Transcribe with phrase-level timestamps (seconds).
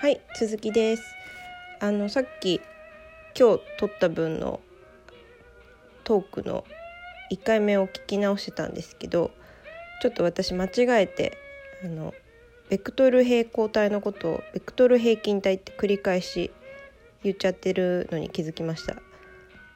[0.00, 1.02] はい続きです。
[1.80, 2.60] あのさっき
[3.36, 4.60] 今日撮った分の
[6.04, 6.64] トークの
[7.32, 9.32] 1回目を聞き直してたんですけど
[10.00, 11.36] ちょっと私間違えて
[11.84, 12.14] あの
[12.68, 16.52] ベクトル平行体のことをベクトル平均体って繰り返し
[17.24, 18.94] 言っちゃってるのに気づきました。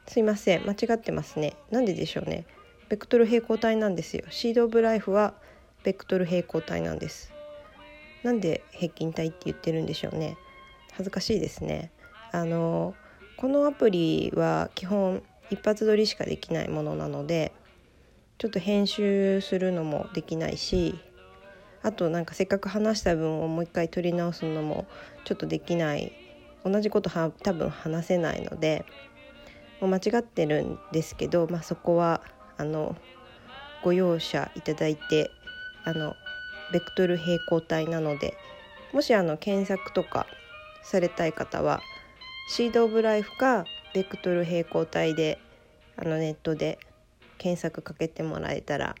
[0.07, 1.57] すいません間違ってますね。
[1.69, 2.45] なんででしょうね。
[2.87, 4.23] ベクトル平行体なんですよ。
[4.29, 5.33] シード・オブ・ライフは
[5.83, 7.32] ベクトル平行体なんです。
[8.23, 10.37] なんで平均体って言ってるんでしょうね。
[10.93, 11.91] 恥ずかしいですね。
[12.31, 12.95] あの
[13.37, 17.51] このアプリは基本一発撮りしかできないものなので
[18.37, 20.95] ちょっと編集するのもできないし
[21.83, 24.87] あとなんかせっかく話した分をもう一回撮り直すのも
[25.25, 26.11] ちょっとできない。
[26.63, 28.85] 同じことは多分話せないので
[29.81, 32.21] もう間違ってるんですけど、まあ、そこは
[32.55, 32.95] あの
[33.83, 35.29] ご容赦いただいて
[35.83, 36.15] あの
[36.73, 38.35] ベクトル平行体なので
[38.91, 40.25] もしあの検索とか
[40.83, 41.81] されたい方は
[42.49, 45.39] シード・オブ・ライフかベクトル平行体で
[45.95, 46.79] あのネットで
[47.37, 48.95] 検索かけてもらえたら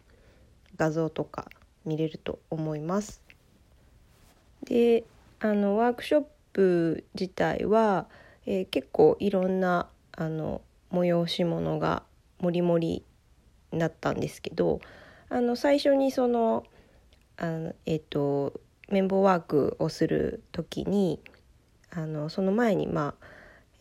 [0.77, 1.47] 画像とか
[1.83, 3.21] 見れると思います。
[4.63, 5.03] で
[5.39, 8.07] あのワークショップ自体は、
[8.45, 12.03] えー、結構いろんなあの催し物が
[12.39, 13.03] もりもり
[13.71, 14.79] になったんですけど
[15.29, 16.63] あの最初にその
[17.37, 21.19] あの、えーと、綿棒ワークをする時に
[21.91, 23.25] あのその前に、まあ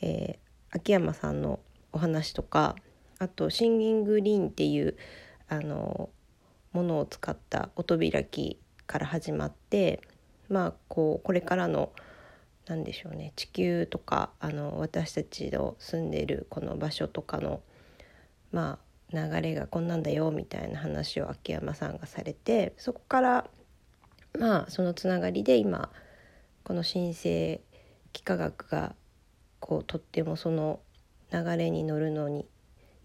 [0.00, 1.60] えー、秋山さんの
[1.92, 2.76] お話とか
[3.18, 4.96] あとシンギングリーンっていう
[5.48, 6.10] あの
[6.72, 10.00] ものを使った音開きから始まって
[10.48, 11.92] まあこうこれからの
[12.66, 17.60] 何でしょうね地球とかあの私たちの住んでいるこの場所とかの
[18.50, 23.50] まあ流れがこんなんだよみたいな話を秋山さんがされてそこから
[24.38, 25.90] まあそのつながりで今
[26.64, 27.60] この新生
[28.14, 28.94] 幾何学が
[29.60, 30.80] こうとってもその
[31.32, 32.46] 流れに乗るのに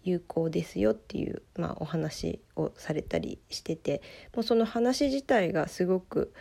[0.04, 4.02] 有効ですよっていう、まあ、お話をされたりしてて
[4.34, 6.32] もうその話自体がすごく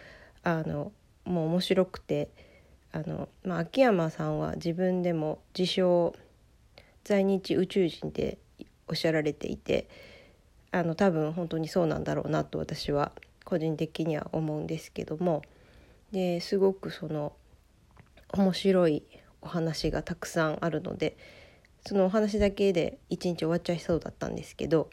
[0.44, 0.92] あの
[1.26, 2.30] もう面白くて
[2.92, 6.16] あの、まあ、秋山さんは自分でも自称
[7.04, 8.38] 在日宇宙人で
[8.88, 9.88] おっしゃられていて
[10.72, 13.12] あの多分本当にそうなんだろうなと私は
[13.46, 15.42] 個人的には思うんですけども
[16.12, 17.34] ですごくその
[18.34, 19.04] 面白い
[19.42, 21.18] お話がたくさんあるので
[21.86, 24.90] そのお話だけで一日終わっちゃいそうだったんですけど、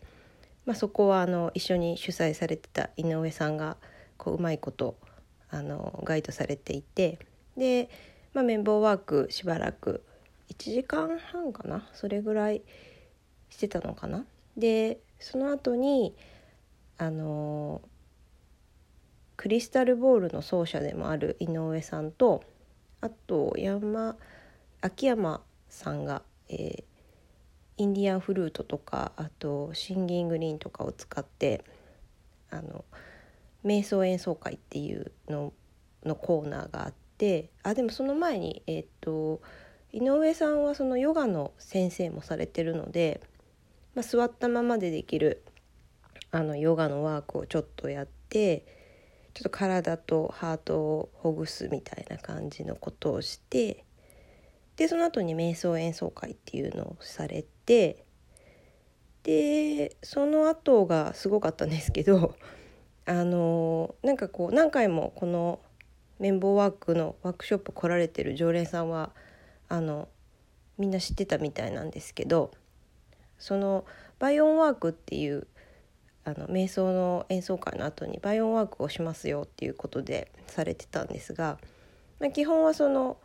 [0.64, 3.76] まあ、そこはあの一緒に主催されてた井上さんが
[4.16, 4.96] こううまいこと
[5.50, 7.18] あのガイドされていて
[7.56, 7.88] で、
[8.32, 10.04] まあ、綿棒ワークしばらく
[10.50, 11.88] 1時間半かな？
[11.94, 12.62] それぐらい
[13.54, 14.24] してたのかな？
[14.56, 16.12] でその後に
[16.98, 17.80] あの
[19.36, 22.42] クリスタルボールの奏者でもある井上さんと
[23.00, 24.16] あと山
[24.80, 26.84] 秋山さんが、えー、
[27.76, 31.64] インディアンフルートとかあとシンギングリーンとかを使って
[32.50, 32.84] あの
[33.64, 35.52] 瞑想演奏会っていうの
[36.04, 39.40] のコーナーがあってあでもその前に、えーと
[39.92, 43.20] 井上さんはそのヨガの先生もされてるので
[43.94, 45.42] まあ、座ったままでできる
[46.30, 48.66] あのヨガのワークをちょっとやって
[49.34, 53.84] ちょっと体とハートをほぐすみたいな感じのことをして
[54.76, 58.04] でその後に瞑想演奏会っていうのをされて
[59.22, 62.34] でその後がすごかったんですけど
[63.06, 65.60] あのなんかこう何回もこの
[66.18, 69.12] 綿棒ワークのワークショップ来られてる常連さんは
[69.68, 70.08] あの
[70.78, 72.50] みんな知ってたみたいなんですけど
[73.38, 73.84] その
[74.18, 75.46] バイオンワークっていう
[76.24, 81.58] あの瞑想の演奏会の後にバイオンワークをしますよっていうことでされてたんですが、
[82.18, 83.18] まあ、基本はその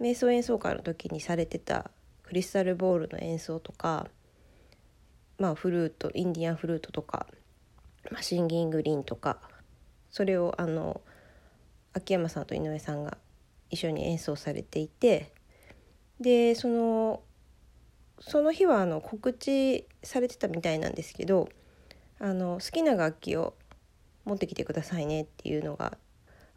[0.00, 1.90] 瞑想演奏会の時にされてた
[2.22, 4.06] クリスタルボールの演奏とか、
[5.38, 7.26] まあ、フルートインディアンフルートとか、
[8.10, 9.38] まあ、シンギングリンとか
[10.10, 11.00] それをあの
[11.92, 13.18] 秋山さんと井上さんが
[13.70, 15.32] 一緒に演奏されていて
[16.20, 17.20] でその
[18.26, 21.48] その日はあの告知されてたみたいなんですけど
[22.18, 23.54] あの好きな楽器を
[24.24, 25.98] 持ってきてくださいねっていうのが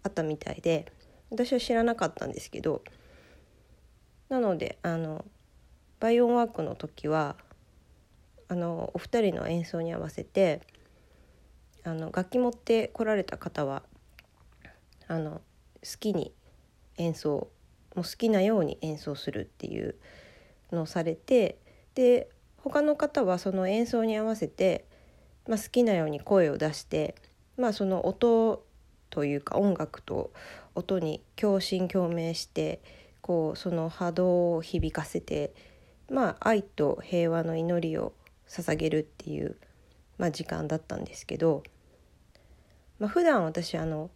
[0.04, 0.92] あったみたいで
[1.30, 2.84] 私は知らなかったんですけど
[4.30, 5.25] なのであの
[6.00, 7.36] バイオンワークの時は
[8.48, 10.62] あのお二人の演奏に合わせて
[11.84, 13.84] あの楽器持ってこられた方は
[15.10, 15.42] あの好
[16.00, 16.34] きに
[16.96, 17.50] 演奏
[17.94, 19.96] もう好きなように演奏するっていう
[20.72, 21.58] のされて
[21.96, 24.86] で他の方はその演奏に合わせて、
[25.48, 27.16] まあ、好きなように声を出して、
[27.58, 28.64] まあ、その音
[29.10, 30.31] というか音楽と
[30.75, 32.81] 音に共振共鳴して
[33.22, 35.54] こうその波動を響かせて
[36.10, 38.14] まあ愛と平和の祈りを
[38.48, 39.58] 捧げるっていう、
[40.18, 41.64] まあ、時間だったんですけど、
[43.00, 44.10] まあ、普段私あの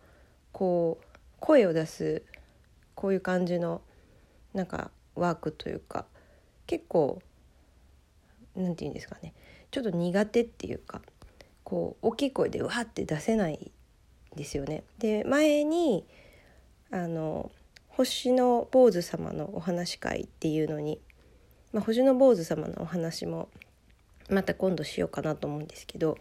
[0.51, 1.05] こう
[1.39, 2.23] 声を出す
[2.95, 3.81] こういう感じの
[4.53, 6.05] なんかワークというか
[6.71, 7.21] 結構
[8.55, 9.33] なんて言うんですかね
[9.71, 11.01] ちょっと苦手っていうか
[11.65, 13.71] こう大きい声でわって出せない
[14.33, 14.83] んですよね。
[14.97, 16.05] で前に
[16.89, 17.51] あの
[17.89, 21.01] 星の坊主様のお話会っていうのに、
[21.73, 23.49] まあ、星の坊主様のお話も
[24.29, 26.17] また今度しようかなと思うんですけど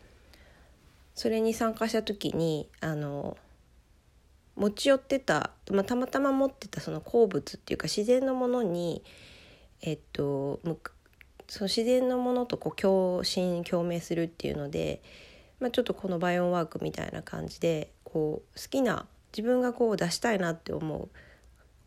[1.14, 3.37] それに参加した時にあの
[4.56, 9.05] 持ち寄ってた、まあ、たまたま持ってたその鉱物っていうか自然のものに
[9.82, 10.61] えっと
[11.49, 15.03] その自然のものとこう共振共鳴するっていうので、
[15.59, 21.09] まあ、ちょっとこのバイオンワークみたいな感じでこう好きな自分がこう出したいなって思う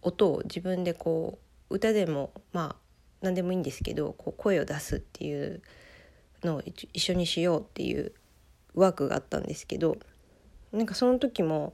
[0.01, 2.75] 音を自分でこう歌でもまあ
[3.21, 5.61] 何でもいいんですけどこう声を出すっていう
[6.43, 8.11] のを一緒にしようっていう
[8.75, 9.97] ワークがあったんですけど
[10.73, 11.73] なんかその時も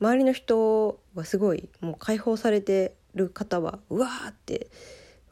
[0.00, 4.68] 周りの人はすごいもう解放されてる方はうわーって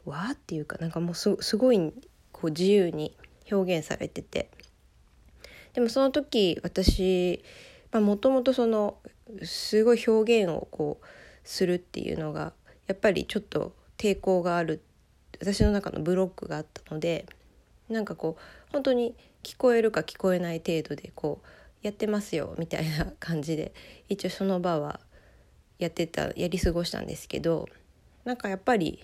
[0.05, 1.93] わーっていうかなんかもうすごい
[2.31, 3.15] こう自由に
[3.51, 4.49] 表現されてて。
[5.73, 7.43] でもその時私
[7.93, 8.97] もともとその
[9.43, 11.05] すごい表現をこう
[11.43, 12.53] するっていうのが
[12.87, 14.81] やっぱりちょっと抵抗がある
[15.39, 17.25] 私の中のブロックがあったので
[17.89, 21.47] なんかこう本当に聞こえるか聞こえない程度でこう
[21.81, 23.73] やってますよみたいな感じで
[24.07, 24.99] 一応その場は
[25.79, 27.67] やってたやり過ごしたんですけど
[28.23, 29.03] なんかやっぱり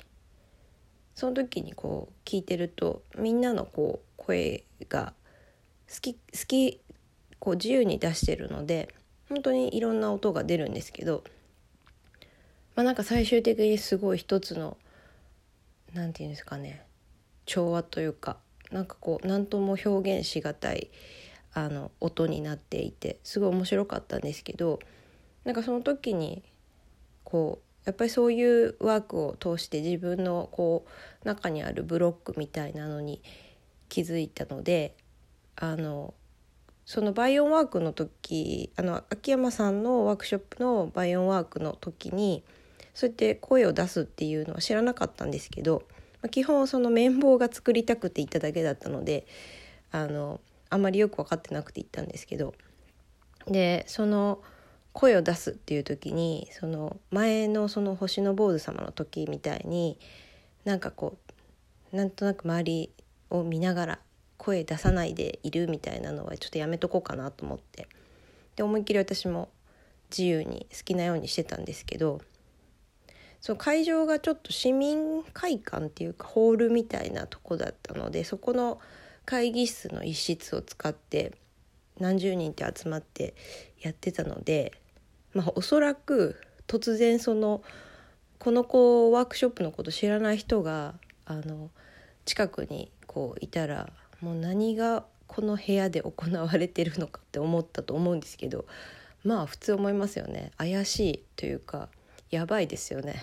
[1.18, 5.14] その時にこう聞いてるとみんなのこう声が
[5.92, 6.80] 好き好き
[7.40, 8.94] こう自由に出してるので
[9.28, 11.24] 本当にいろんな音が出るんですけど
[12.75, 14.78] まあなんか最終的にすごい一つの
[15.96, 16.86] 何て言うんですかね
[17.48, 18.38] 調和というか
[18.72, 20.92] なんかこう何とも表現しがたい
[21.52, 24.78] あの音になっていてすごい面白かったんですけど
[25.46, 26.44] なんかその時に
[27.24, 30.86] こうやっぱりそういうワークを通して自分のこ
[31.24, 33.22] う中にあるブロックみたいなのに
[33.88, 34.94] 気づいたので
[35.56, 36.13] あの
[36.86, 42.44] そのバイオンワークの時あの秋山さんのワークショップのバイオンワークの時に
[42.94, 45.83] そうやって声を出すっていうのは知らなかったんですけど、
[46.22, 49.25] まあ、基本その綿棒が作りたくていただけだったので
[49.94, 52.54] あのあんまりよく分かってなくて行ったんですけど
[53.48, 54.42] でその
[54.97, 59.99] 声を出すっていう時にその前のその星の坊主様の時みたいに
[60.65, 61.19] なんかこ
[61.94, 62.89] うなんとなく周り
[63.29, 63.99] を見ながら
[64.38, 67.88] 声出さないでいるみたいなのはちょっとやめとこうかなと思って。
[68.55, 69.49] で思いっきり私も
[70.09, 72.19] 自由に好きなようにしてたんですけど
[73.39, 78.79] その会場がちょっと市民会館っていうかホールみたいなとこだったのでそこの
[79.25, 81.33] 会議室の一室を使って
[81.99, 83.35] 何十人って集まって
[83.79, 84.71] やってたので、
[85.38, 86.36] まあ、おそらく
[86.66, 87.62] 突然その
[88.39, 90.95] この子ワークショップのこと知らない人が
[91.28, 91.69] あの
[92.25, 93.88] 近くにこういたら
[94.19, 98.66] もう何がこの部屋で行われてるのかって思ったと思うんですけど
[99.24, 100.51] まあ普通思いますよね。
[100.57, 101.90] 怪しいというか
[102.31, 103.22] やばいですよね。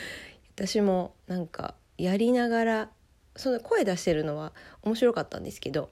[0.54, 2.90] 私もなんかやりながら
[3.36, 5.90] その声出してるのは面白かったんですけど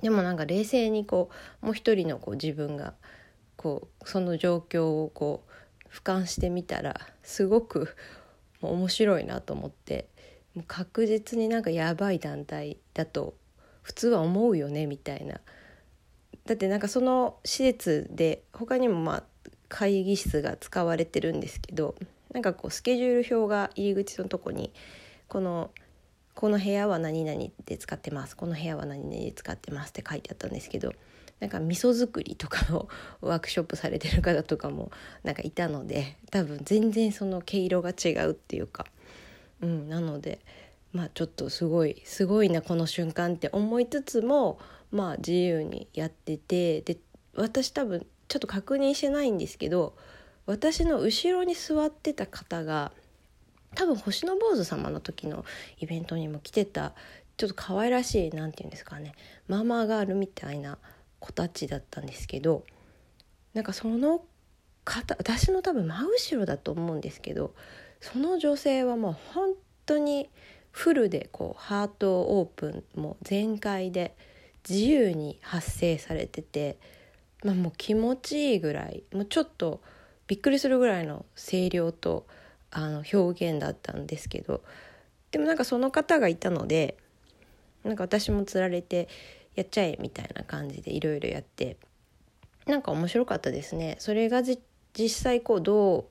[0.00, 1.28] でもなんか冷静にこ
[1.62, 2.94] うもう一人のこう自分が
[3.58, 7.94] こうその状況をこう俯瞰してみたらすごく
[8.62, 10.08] 面白いなと思って
[10.54, 13.34] もう確実になんかやばい団体だと
[13.82, 15.40] 普通は思うよねみたいな。
[16.46, 19.22] だってなんかその施設で他にもまあ
[19.68, 21.94] 会議室が使われてるんですけど
[22.32, 24.72] なんかこうスケジュール表が入り口のとこに
[25.26, 25.70] この
[26.34, 30.94] この部屋は何々で使ってますこの部屋は何々で使ってますって書いてあったんですけど
[31.40, 32.88] なんか味噌作りとかの
[33.20, 34.90] ワークショップされてる方とかも
[35.22, 38.86] なんかいたので多分全然その毛色が違うっていうか、
[39.60, 40.40] うん、なので
[40.92, 44.58] まあちょっとすごいすごいなこの瞬間って思いつつも
[44.90, 46.96] まあ自由にやっててで
[47.36, 49.94] 私多分ちょっと確認してないんですけど
[50.46, 52.90] 私の後ろに座ってた方が
[53.74, 55.44] 多分星の坊主様の時の
[55.78, 56.94] イベントにも来てた
[57.36, 59.12] ちょっと可愛らしい何て言うんですかね
[59.46, 60.78] ママガールみたいな
[61.20, 62.64] 子たちだったんですけど
[63.54, 64.22] なんかその
[64.84, 67.54] 方私の多分真後ろだと思うんですけど
[68.00, 69.54] その女性はもう本
[69.86, 70.30] 当に
[70.70, 74.14] フルでこうハートオープンも全開で
[74.68, 76.78] 自由に発声されてて
[77.44, 79.80] まあ、もう気持ちいいぐらいもうちょっと
[80.26, 82.26] びっくりするぐらいの声量と
[82.70, 84.62] あの表現だったんですけど
[85.30, 86.96] でもなんかその方がいたので
[87.84, 89.08] なんか私もつられて
[89.58, 91.78] やっちゃえみたいな感じでいろいろやって
[92.66, 93.96] なんか面白かったですね。
[93.98, 94.60] それが実
[95.08, 96.04] 際こうどう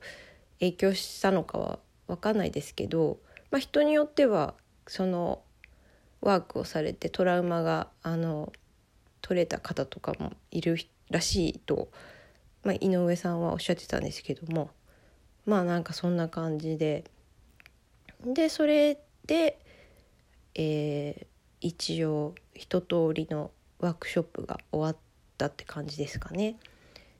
[0.60, 1.78] 影響したのかは
[2.08, 3.18] 分かんないですけど、
[3.50, 4.52] まあ、人によっては
[4.86, 5.40] その
[6.20, 8.52] ワークをされてトラウマがあの
[9.22, 10.76] 取れた方とかもいる
[11.08, 11.88] らしいと、
[12.64, 14.68] まあ、井上さんはおっしゃってたんですけども
[15.46, 17.04] まあなんかそんな感じで
[18.26, 19.58] でそれで、
[20.54, 23.50] えー、一応一通りの
[23.80, 25.02] ワークショップが終わっ
[25.36, 26.56] たって感じですかね。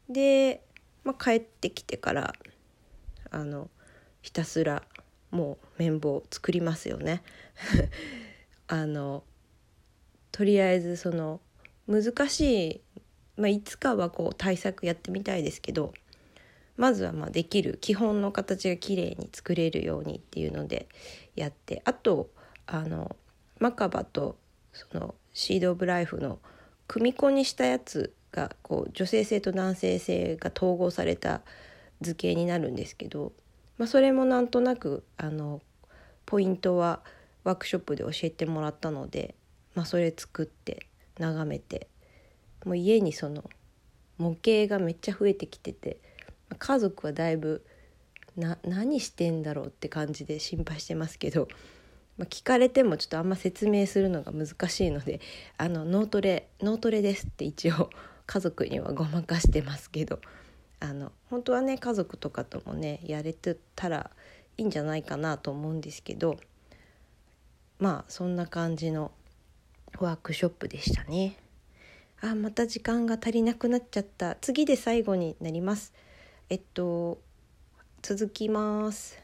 [0.09, 0.62] で、
[1.04, 2.35] まあ、帰ってきてから
[3.30, 3.68] あの
[4.23, 4.83] ひたすら
[5.30, 7.23] もう綿棒作りますよね。
[8.68, 9.25] あの
[10.33, 11.40] とりあえずその
[11.87, 12.80] 難しい、
[13.37, 15.95] まあ、いつかはこう対策やってみたいですけど
[16.76, 20.87] まずはまあできる基本の形がきれいに作れるようにっていうので
[21.35, 22.30] やってあと
[22.66, 23.16] あの
[23.58, 24.38] マカバと
[24.72, 26.38] そのシード・オブ・ライフの
[26.86, 31.42] 組子にしたやつがこう女性性と男性性が統合された
[32.00, 33.32] 図形になるんですけど、
[33.76, 35.60] まあ、それもなんとなくあの
[36.26, 37.00] ポイントは
[37.44, 39.34] ワークショップで教えてもらったので、
[39.74, 40.86] まあ、それ作って
[41.18, 41.88] 眺めて
[42.64, 43.44] もう家にその
[44.18, 45.98] 模型がめっちゃ増えてきてて
[46.58, 47.64] 家族はだいぶ
[48.64, 51.48] 何してんだろうって感じで心配してますけど、
[52.18, 55.20] まあ、聞かれてもちょっとあんま説明するのが難しいので
[55.56, 57.90] あの脳トレ脳トレですって一応
[58.26, 60.20] 家族にはごまかしてますけど
[60.80, 64.10] あの本当はね家族とかともねやれてたら
[64.58, 66.38] いいんじゃないかなと思うんですけど
[67.78, 69.12] まあそんな感じの
[69.98, 71.37] ワークショップでしたね。
[72.20, 75.94] あまた時間が足りなくなっちゃった次で最後になります。
[76.50, 77.20] えっと
[78.02, 79.22] 続きます。